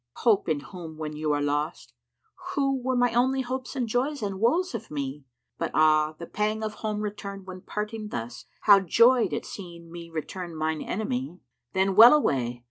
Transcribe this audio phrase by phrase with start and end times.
[0.25, 1.93] hope in whom when you are lost?
[2.19, 5.25] * Who were my only hopes and joys and woes of me?
[5.59, 8.45] But ah, the pang of home return when parting thus!
[8.53, 11.39] * How joyed at seeing me return mine enemy.
[11.73, 12.59] Then well away!